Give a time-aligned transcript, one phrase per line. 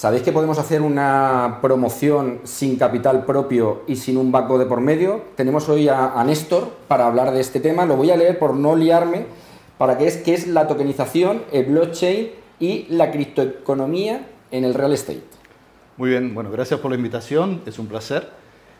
[0.00, 4.80] ¿Sabéis que podemos hacer una promoción sin capital propio y sin un banco de por
[4.80, 5.24] medio?
[5.36, 7.84] Tenemos hoy a, Néstor para hablar de este tema.
[7.84, 9.26] Lo voy a leer por no liarme,
[9.76, 14.94] para que es qué es la tokenización, el blockchain y la criptoeconomía en el real
[14.94, 15.22] estate.
[15.98, 18.30] Muy bien, bueno, gracias por la invitación, es un placer.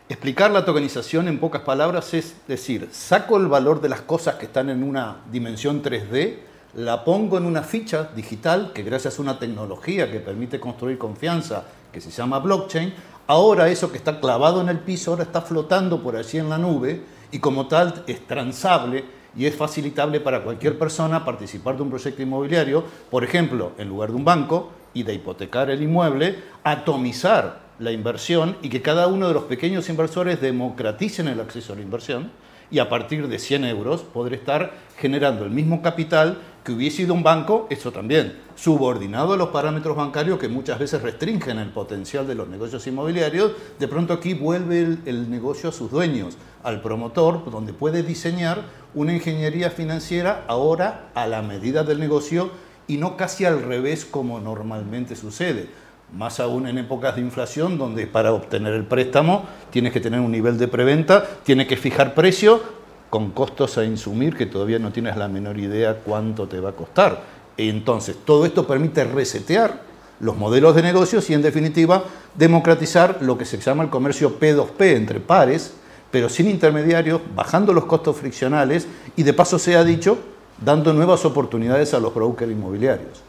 [0.08, 4.46] Explicar la tokenización en pocas palabras es decir, saco el valor de las cosas que
[4.46, 6.36] están en una dimensión 3D,
[6.74, 11.64] la pongo en una ficha digital que gracias a una tecnología que permite construir confianza
[11.92, 12.94] que se llama blockchain,
[13.26, 16.58] ahora eso que está clavado en el piso ahora está flotando por allí en la
[16.58, 19.04] nube y como tal es transable
[19.36, 24.10] y es facilitable para cualquier persona participar de un proyecto inmobiliario, por ejemplo, en lugar
[24.10, 29.28] de un banco y de hipotecar el inmueble, atomizar la inversión y que cada uno
[29.28, 32.30] de los pequeños inversores democraticen el acceso a la inversión
[32.70, 37.14] y a partir de 100 euros poder estar generando el mismo capital que hubiese sido
[37.14, 42.26] un banco, eso también, subordinado a los parámetros bancarios que muchas veces restringen el potencial
[42.26, 47.50] de los negocios inmobiliarios, de pronto aquí vuelve el, negocio a sus dueños, al promotor,
[47.50, 48.62] donde puede diseñar
[48.94, 52.50] una ingeniería financiera ahora a la medida del negocio
[52.86, 55.68] y no casi al revés como normalmente sucede.
[56.12, 60.32] Más aún en épocas de inflación, donde para obtener el préstamo tienes que tener un
[60.32, 62.79] nivel de preventa, tienes que fijar precio
[63.10, 66.72] con costos a insumir que todavía no tienes la menor idea cuánto te va a
[66.72, 67.20] costar.
[67.56, 69.82] Entonces, todo esto permite resetear
[70.20, 72.04] los modelos de negocios y, en definitiva,
[72.36, 75.74] democratizar lo que se llama el comercio P2P entre pares,
[76.10, 80.18] pero sin intermediarios, bajando los costos friccionales y, de paso, se ha dicho,
[80.64, 83.22] dando nuevas oportunidades a los brokers inmobiliarios.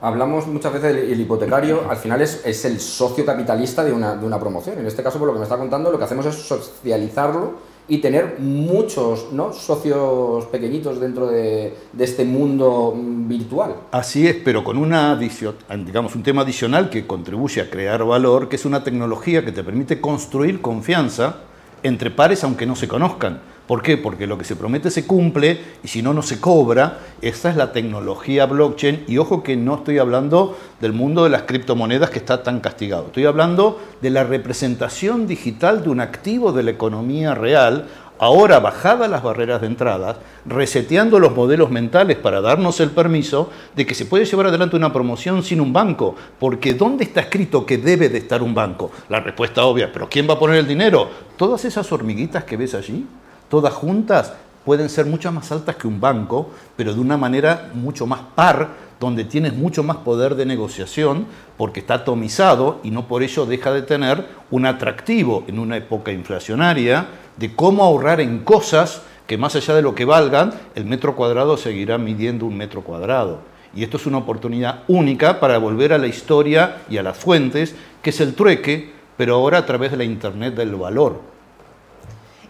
[0.00, 4.24] Hablamos muchas veces del hipotecario, al final es, es el socio capitalista de una, de
[4.24, 4.78] una, promoción.
[4.78, 7.98] En este caso, por lo que me está contando, lo que hacemos es socializarlo y
[7.98, 9.52] tener muchos ¿no?
[9.52, 13.74] socios pequeñitos dentro de, de, este mundo virtual.
[13.90, 18.54] Así es, pero con una digamos, un tema adicional que contribuye a crear valor, que
[18.54, 21.40] es una tecnología que te permite construir confianza
[21.82, 23.40] entre pares aunque no se conozcan.
[23.70, 23.96] ¿Por qué?
[23.96, 26.98] Porque lo que se promete se cumple y si no, no se cobra.
[27.22, 29.04] Esa es la tecnología blockchain.
[29.06, 33.06] Y ojo que no estoy hablando del mundo de las criptomonedas que está tan castigado.
[33.06, 37.86] Estoy hablando de la representación digital de un activo de la economía real
[38.18, 40.16] ahora bajadas las barreras de entrada,
[40.46, 44.92] reseteando los modelos mentales para darnos el permiso de que se puede llevar adelante una
[44.92, 48.90] promoción sin un banco, porque ¿dónde está escrito que debe de estar un banco?
[49.08, 51.08] La respuesta obvia, pero ¿quién va a poner el dinero?
[51.36, 53.06] Todas esas hormiguitas que ves allí,
[53.50, 54.32] todas juntas
[54.64, 58.68] pueden ser mucho más altas que un banco, pero de una manera mucho más par,
[59.00, 63.72] donde tienes mucho más poder de negociación, porque está atomizado y no por ello deja
[63.72, 67.06] de tener un atractivo en una época inflacionaria
[67.36, 71.56] de cómo ahorrar en cosas que más allá de lo que valgan, el metro cuadrado
[71.56, 73.38] seguirá midiendo un metro cuadrado.
[73.74, 77.74] Y esto es una oportunidad única para volver a la historia y a las fuentes,
[78.02, 81.39] que es el trueque, pero ahora a través de la Internet del valor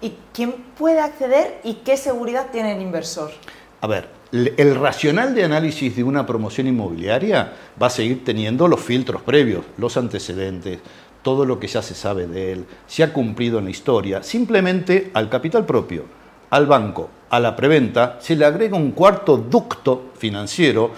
[0.02, 3.30] ¿Y quién puede acceder y qué seguridad tiene el inversor?
[3.82, 8.80] A ver, el racional de análisis de una promoción inmobiliaria va a seguir teniendo los
[8.80, 10.78] filtros previos, los antecedentes,
[11.22, 14.22] todo lo que ya se sabe de él, se ha cumplido en la historia.
[14.22, 16.04] Simplemente al capital propio,
[16.48, 20.92] al banco, a la preventa, se le agrega un cuarto ducto financiero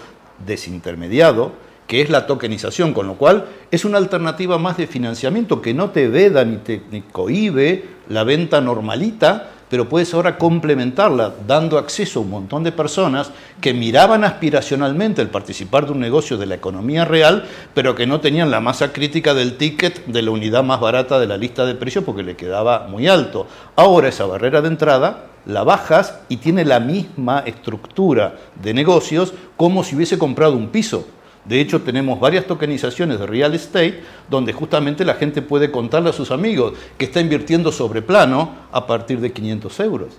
[0.45, 1.51] desintermediado,
[1.87, 5.89] que es la tokenización, con lo cual es una alternativa más de financiamiento que no
[5.89, 6.81] te veda ni te
[7.11, 13.31] cohibe la venta normalita, pero puedes ahora complementarla dando acceso a un montón de personas
[13.59, 18.19] que miraban aspiracionalmente el participar de un negocio de la economía real, pero que no
[18.19, 21.73] tenían la masa crítica del ticket de la unidad más barata de la lista de
[21.73, 23.47] precios porque le quedaba muy alto.
[23.75, 29.83] Ahora esa barrera de entrada la bajas y tiene la misma estructura de negocios como
[29.83, 31.07] si hubiese comprado un piso.
[31.45, 36.13] De hecho, tenemos varias tokenizaciones de real estate donde justamente la gente puede contarle a
[36.13, 40.17] sus amigos que está invirtiendo sobre plano a partir de 500 euros.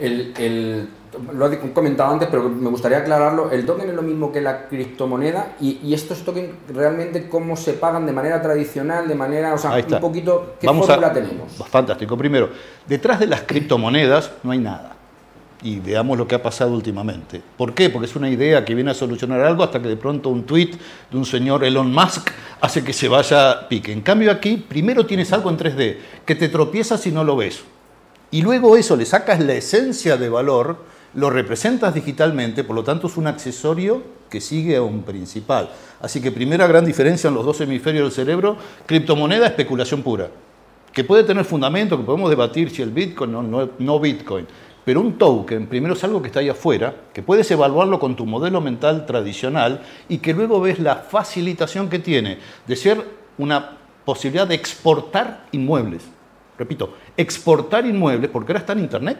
[0.00, 3.52] lo he comentado antes, pero me gustaría aclararlo.
[3.52, 8.06] El token es lo mismo que la criptomoneda y, estos tokens realmente cómo se pagan
[8.06, 11.52] de manera tradicional, de manera, o sea, un poquito, ¿qué fórmula tenemos?
[11.70, 12.16] Fantástico.
[12.16, 12.50] Primero,
[12.88, 14.96] detrás de las criptomonedas no hay nada
[15.62, 17.40] y veamos lo que ha pasado últimamente.
[17.56, 17.90] ¿Por qué?
[17.90, 20.70] Porque es una idea que viene a solucionar algo hasta que de pronto un tweet
[21.10, 22.30] de un señor Elon Musk
[22.60, 23.92] hace que se vaya pique.
[23.92, 27.62] En cambio aquí, primero tienes algo en 3D, que te tropiezas y no lo ves.
[28.30, 33.06] Y luego eso le sacas la esencia de valor, lo representas digitalmente, por lo tanto
[33.06, 35.70] es un accesorio que sigue a un principal.
[36.00, 38.56] Así que primera gran diferencia en los dos hemisferios del cerebro,
[38.86, 40.30] criptomoneda, especulación pura
[40.92, 44.46] que puede tener fundamento, que podemos debatir si el Bitcoin o no, no Bitcoin,
[44.84, 48.26] Pero un token, primero es algo que está ahí afuera, que puedes evaluarlo con tu
[48.26, 53.04] modelo mental tradicional y que luego ves la facilitación que tiene de ser
[53.38, 56.02] una posibilidad de exportar inmuebles.
[56.58, 59.18] Repito, exportar inmuebles porque ahora está en Internet.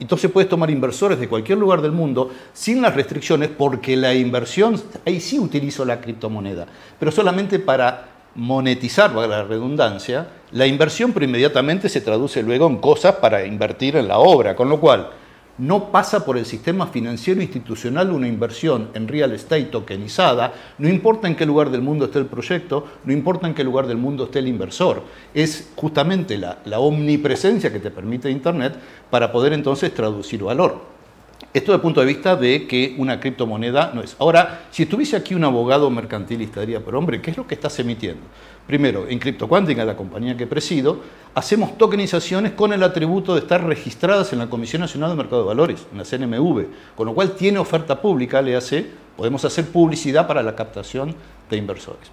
[0.00, 4.80] Entonces puedes tomar inversores de cualquier lugar del mundo sin las restricciones porque la inversión,
[5.06, 6.66] ahí sí utilizo la criptomoneda,
[6.98, 13.16] pero solamente para monetizar, la redundancia, la inversión pero inmediatamente se traduce luego en cosas
[13.16, 15.10] para invertir en la obra, con lo cual
[15.58, 21.28] no pasa por el sistema financiero institucional una inversión en real estate tokenizada, no importa
[21.28, 24.24] en qué lugar del mundo esté el proyecto, no importa en qué lugar del mundo
[24.24, 25.02] esté el inversor,
[25.34, 28.74] es justamente la, la omnipresencia que te permite Internet
[29.10, 30.90] para poder entonces traducir valor.
[31.52, 34.14] Esto desde el punto de vista de que una criptomoneda no es.
[34.18, 37.78] Ahora, si estuviese aquí un abogado mercantilista, diría, pero hombre, ¿qué es lo que estás
[37.80, 38.22] emitiendo?
[38.70, 41.00] Primero, en CryptoQuantica, la compañía que presido,
[41.34, 45.48] hacemos tokenizaciones con el atributo de estar registradas en la Comisión Nacional de Mercado de
[45.48, 48.86] Valores, en la CNMV, con lo cual tiene oferta pública, le hace,
[49.16, 51.16] podemos hacer publicidad para la captación
[51.50, 52.12] de inversores.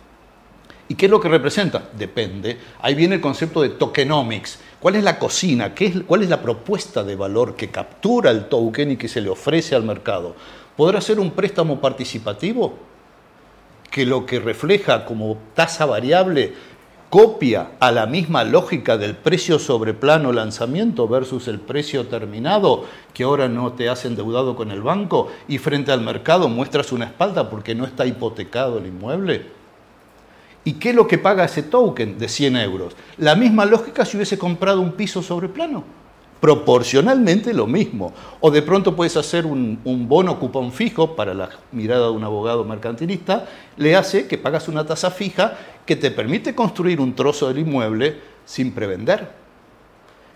[0.90, 1.92] ¿Y qué es lo que representa?
[1.96, 2.58] Depende.
[2.82, 4.58] Ahí viene el concepto de tokenomics.
[4.80, 5.76] ¿Cuál es la cocina?
[5.76, 9.30] ¿Qué ¿Cuál es la propuesta de valor que captura el token y que se le
[9.30, 10.36] ofrece al mercado?
[10.76, 12.97] ¿Podrá ser un préstamo participativo?
[13.92, 16.54] Que lo que refleja como tasa variable
[17.10, 23.24] copia a la misma lógica del precio sobre plano lanzamiento versus el precio terminado, que
[23.24, 27.50] ahora no te has endeudado con el banco y frente al mercado muestras una espalda
[27.50, 29.46] porque no está hipotecado el inmueble.
[30.66, 32.94] ¿Y qué es lo que paga ese token de 100 euros?
[33.18, 35.86] La misma lógica si hubiese comprado un piso sobre plano.
[36.40, 38.14] Proporcionalmente lo mismo.
[38.40, 42.64] O de pronto puedes hacer un, bono cupón fijo para la mirada de un abogado
[42.64, 43.48] mercantilista,
[43.78, 48.20] le hace que pagas una tasa fija que te permite construir un trozo del inmueble
[48.46, 49.47] sin prevender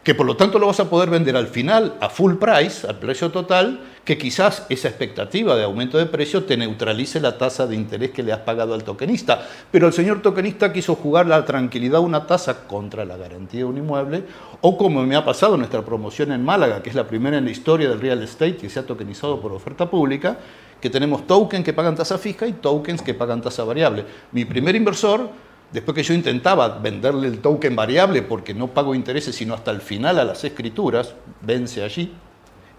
[0.03, 2.97] que por lo tanto lo vas a poder vender al final a full price, al
[2.97, 7.75] precio total, que quizás esa expectativa de aumento de precio te neutralice la tasa de
[7.75, 9.47] interés que le has pagado al tokenista.
[9.69, 13.77] Pero el señor tokenista quiso jugar la tranquilidad una tasa contra la garantía de un
[13.77, 14.23] inmueble,
[14.61, 17.45] o como me ha pasado en nuestra promoción en Málaga, que es la primera en
[17.45, 20.37] la historia del real estate que se ha tokenizado por oferta pública,
[20.81, 24.03] que tenemos tokens que pagan tasa fija y tokens que pagan tasa variable.
[24.31, 25.29] Mi primer inversor
[25.71, 29.79] Después que yo intentaba venderle el token variable porque no pago intereses sino hasta el
[29.79, 32.11] final a las escrituras, vence allí.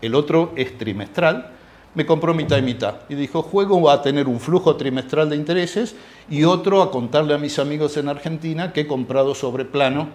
[0.02, 1.52] El otro es trimestral.
[1.94, 5.36] Me compró mitad y mitad y dijo, juego va a tener un flujo trimestral de
[5.36, 5.94] intereses
[6.28, 10.08] y otro a contarle a mis amigos en Argentina que he comprado sobre plano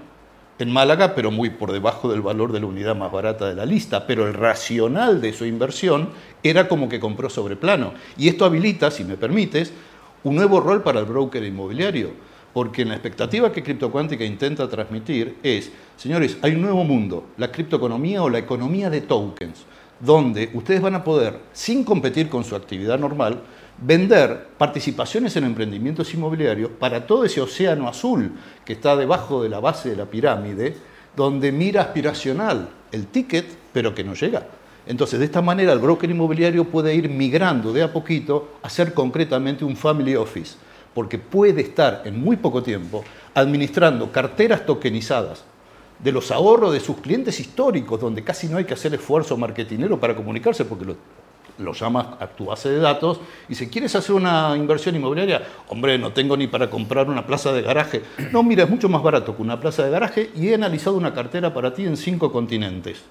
[0.59, 3.65] en Málaga, pero muy por debajo del valor de la unidad más barata de la
[3.65, 4.07] lista.
[4.07, 6.09] Pero el racional de su inversión
[6.41, 7.93] era como que compró sobre plano.
[8.17, 9.71] Y esto habilita, si me permites,
[10.23, 15.71] un nuevo rol para el broker inmobiliario porque la expectativa que criptocuántica intenta transmitir es,
[15.95, 19.63] señores, hay un nuevo mundo, la criptoeconomía o la economía de tokens,
[19.99, 23.43] donde ustedes van a poder, sin competir con su actividad normal,
[23.79, 28.31] vender participaciones en emprendimientos inmobiliarios para todo ese océano azul
[28.65, 30.75] que está debajo de la base de la pirámide,
[31.15, 34.47] donde mira aspiracional el ticket, pero que no llega.
[34.87, 38.95] Entonces, de esta manera, el broker inmobiliario puede ir migrando de a poquito a ser
[38.95, 40.55] concretamente un family office
[40.97, 43.03] porque puede estar en muy poco tiempo
[43.35, 45.43] administrando carteras tokenizadas
[45.99, 49.99] de los ahorros de sus clientes históricos, donde casi no hay que hacer esfuerzo marketinero
[49.99, 50.95] para comunicarse, porque
[51.59, 55.99] lo, llamas a tu base de datos y si quieres hacer una inversión inmobiliaria, hombre,
[55.99, 58.01] no tengo ni para comprar una plaza de garaje.
[58.31, 61.13] No, mira, es mucho más barato que una plaza de garaje y he analizado una
[61.13, 63.03] cartera para ti en cinco continentes.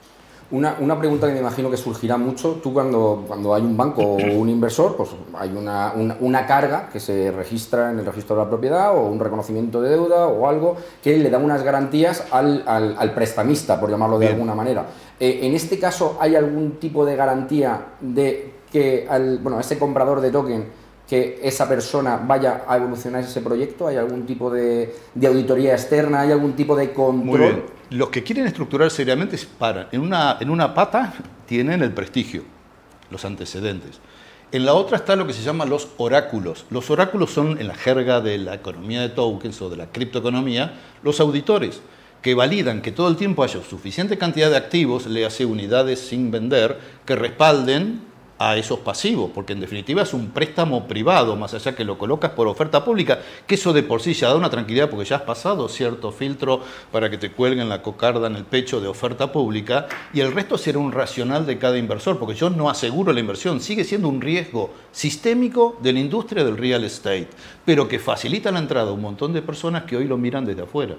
[0.48, 4.02] Una, una, pregunta que me imagino que surgirá mucho, tú cuando, cuando hay un banco
[4.02, 8.42] o un inversor, pues hay una, una, carga que se registra en el registro de
[8.44, 12.62] la propiedad o un reconocimiento de deuda o algo que le da unas garantías al,
[12.64, 14.86] al, prestamista, por llamarlo de alguna manera.
[15.18, 20.20] Eh, en este caso, ¿hay algún tipo de garantía de que al, bueno, ese comprador
[20.20, 20.64] de token
[21.08, 23.88] que esa persona vaya a evolucionar ese proyecto?
[23.88, 26.20] ¿Hay algún tipo de, de auditoría externa?
[26.20, 27.64] ¿Hay algún tipo de control?
[27.90, 29.38] Los que quieren estructurar seriamente.
[29.92, 31.14] En una, en una pata
[31.46, 32.42] tienen el prestigio,
[33.10, 34.00] los antecedentes.
[34.52, 36.66] En la otra está lo que se llama los oráculos.
[36.70, 40.74] Los oráculos son, en la jerga de la economía de tokens o de la criptoeconomía,
[41.02, 41.80] los auditores
[42.22, 46.30] que validan que todo el tiempo haya suficiente cantidad de activos, le hace unidades sin
[46.30, 48.00] vender, que respalden
[48.38, 52.32] a esos pasivos, porque en definitiva es un préstamo privado, más allá que lo colocas
[52.32, 55.22] por oferta pública, que eso de por sí ya da una tranquilidad porque ya has
[55.22, 56.60] pasado cierto filtro
[56.92, 60.58] para que te cuelguen la cocarda en el pecho de oferta pública, y el resto
[60.58, 64.20] será un racional de cada inversor, porque yo no aseguro la inversión, sigue siendo un
[64.20, 67.28] riesgo sistémico de la industria del real estate,
[67.64, 70.62] pero que facilita la entrada a un montón de personas que hoy lo miran desde
[70.62, 70.96] afuera.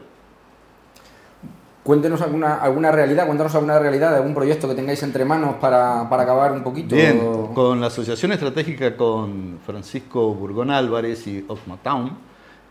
[1.87, 6.09] Cuéntenos alguna, alguna realidad, cuéntanos alguna realidad de algún proyecto que tengáis entre manos para,
[6.09, 6.93] para acabar un poquito.
[6.93, 7.17] Bien,
[7.53, 12.11] con la Asociación Estratégica con Francisco Burgón Álvarez y Osma Town,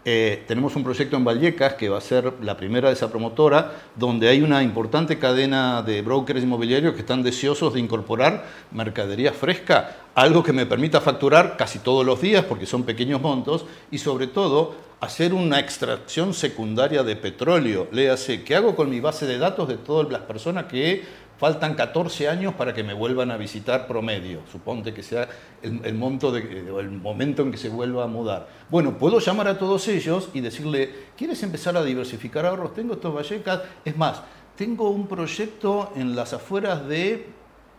[0.08, 3.72] eh, tenemos un proyecto en Vallecas que va a ser la primera de esa promotora,
[3.96, 9.96] donde hay una importante cadena de brokers inmobiliarios que están deseosos de incorporar mercadería fresca,
[10.14, 14.28] algo que me permita facturar casi todos los días porque son pequeños montos y sobre
[14.28, 17.88] todo hacer una extracción secundaria de petróleo.
[17.90, 21.02] Léase, ¿qué hago con mi base de datos de todas las personas que
[21.38, 25.28] faltan 14 años para que me vuelvan a visitar promedio, suponte que sea
[25.62, 26.40] el, monto de,
[26.78, 28.49] el momento en que se vuelva a mudar.
[28.71, 32.75] Bueno, puedo llamar a todos ellos y decirle, ¿quieres empezar a diversificar ahorros?
[32.75, 34.23] Tengo estos Vallecas, es más,
[34.57, 37.26] tengo un proyecto en las afueras de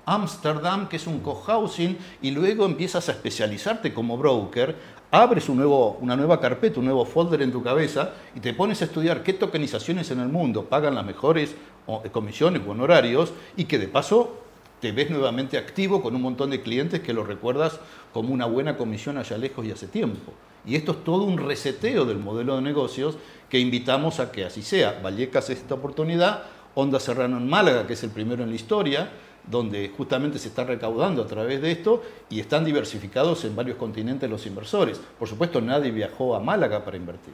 [0.07, 4.73] Amsterdam, que es un cohousing, y luego empiezas a especializarte como broker,
[5.11, 8.81] abres un nuevo, una nueva carpeta, un nuevo folder en tu cabeza y te pones
[8.81, 11.55] a estudiar qué tokenizaciones en el mundo pagan las mejores
[11.87, 14.37] eh, comisiones o honorarios y que de paso
[14.79, 17.79] te ves nuevamente activo con un montón de clientes que lo recuerdas
[18.13, 20.33] como una buena comisión allá lejos y hace tiempo.
[20.65, 23.17] Y esto es todo un reseteo del modelo de negocios
[23.49, 24.99] que invitamos a que así sea.
[25.03, 26.43] Vallecas es esta oportunidad,
[26.75, 29.09] Onda Serrano en Málaga, que es el primero en la historia,
[29.49, 34.29] donde justamente se está recaudando a través de esto y están diversificados en varios continentes
[34.29, 34.99] los inversores.
[35.17, 37.33] Por supuesto, nadie viajó a Málaga para invertir.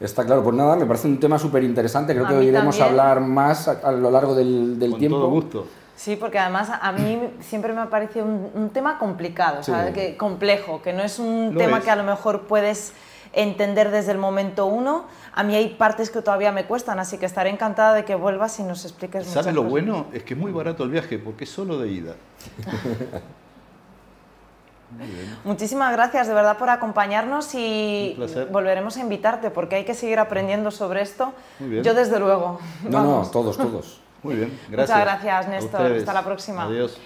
[0.00, 3.20] Está claro, pues nada, me parece un tema súper interesante, creo que iremos a hablar
[3.20, 5.18] más a, lo largo del, del Con tiempo.
[5.18, 5.66] Todo gusto.
[5.98, 10.92] Sí, porque además a mí siempre me ha parecido un, tema complicado, que, complejo, que
[10.92, 12.92] no es un tema que a lo mejor puedes
[13.32, 15.04] entender desde el momento uno.
[15.34, 18.58] A mí hay partes que todavía me cuestan, así que estaré encantada de que vuelvas
[18.58, 20.06] y nos expliques ¿Sabes lo bueno?
[20.12, 22.14] Es que es muy barato el viaje porque es solo de ida.
[25.44, 28.16] Muchísimas gracias de verdad por acompañarnos y
[28.50, 31.34] volveremos a invitarte porque hay que seguir aprendiendo sobre esto.
[31.60, 32.58] Yo desde luego.
[32.88, 34.00] No, no, todos, todos.
[34.22, 34.98] Muy bien, gracias.
[34.98, 35.92] Muchas gracias, Néstor.
[35.92, 36.64] Hasta la próxima.
[36.64, 36.98] Adiós.